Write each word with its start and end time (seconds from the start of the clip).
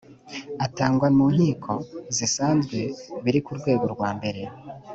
atangwa 0.65 1.07
mu 1.17 1.25
nkiko 1.33 1.73
zisanzwe 2.15 2.79
biri 3.23 3.39
ku 3.45 3.51
rwego 3.59 3.85
rwambere 3.93 4.41